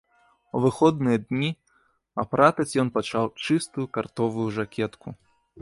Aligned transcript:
У 0.59 0.59
выходныя 0.63 1.17
дні 1.25 1.49
апратаць 2.23 2.67
ён 2.85 2.89
пачаў 2.97 3.31
чыстую 3.45 3.85
картовую 3.99 4.47
жакетку. 4.57 5.07